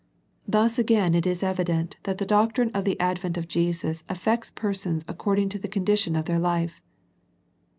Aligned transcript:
Thus 0.47 0.79
again 0.79 1.13
it 1.13 1.27
is 1.27 1.43
evident 1.43 1.97
that 2.05 2.17
the 2.17 2.25
doctrine 2.25 2.71
of 2.71 2.85
the 2.85 2.99
ad 2.99 3.19
vent 3.19 3.37
of 3.37 3.47
Jesus 3.47 4.03
affects 4.09 4.49
persons 4.49 5.05
according 5.07 5.49
to 5.49 5.59
the 5.59 5.67
condition 5.67 6.15
of 6.15 6.25
their 6.25 6.39
life. 6.39 6.81